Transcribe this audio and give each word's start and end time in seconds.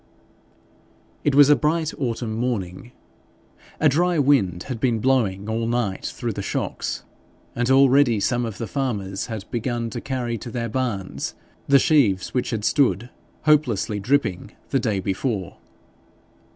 It 1.23 1.35
was 1.35 1.51
a 1.51 1.55
bright 1.55 1.93
Autumn 1.99 2.33
morning. 2.35 2.91
A 3.79 3.87
dry 3.87 4.17
wind 4.17 4.63
had 4.63 4.79
been 4.79 4.97
blowing 4.97 5.47
all 5.47 5.67
night 5.67 6.07
through 6.07 6.33
the 6.33 6.41
shocks, 6.41 7.03
and 7.55 7.69
already 7.69 8.19
some 8.19 8.43
of 8.43 8.57
the 8.57 8.65
farmers 8.65 9.27
had 9.27 9.45
begun 9.51 9.91
to 9.91 10.01
carry 10.01 10.39
to 10.39 10.49
their 10.49 10.69
barns 10.69 11.35
the 11.67 11.77
sheaves 11.77 12.33
which 12.33 12.49
had 12.49 12.65
stood 12.65 13.11
hopelessly 13.43 13.99
dripping 13.99 14.53
the 14.69 14.79
day 14.79 14.99
before. 14.99 15.57